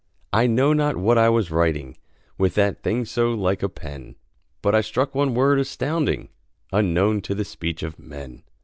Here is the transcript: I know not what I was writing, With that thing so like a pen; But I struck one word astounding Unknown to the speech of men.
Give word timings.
I 0.33 0.47
know 0.47 0.73
not 0.73 0.97
what 0.97 1.19
I 1.19 1.29
was 1.29 1.51
writing, 1.51 1.95
With 2.35 2.55
that 2.55 2.81
thing 2.81 3.05
so 3.05 3.33
like 3.35 3.61
a 3.61 3.69
pen; 3.69 4.15
But 4.63 4.73
I 4.73 4.81
struck 4.81 5.13
one 5.13 5.35
word 5.35 5.59
astounding 5.59 6.29
Unknown 6.73 7.21
to 7.21 7.35
the 7.35 7.45
speech 7.45 7.83
of 7.83 7.99
men. 7.99 8.41